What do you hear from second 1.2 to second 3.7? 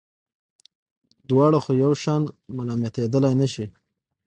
دواړه خو یو شان ملامتېدلای نه شي.